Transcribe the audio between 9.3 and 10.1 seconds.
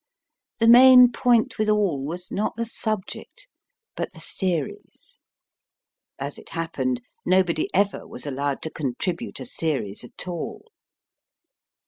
a series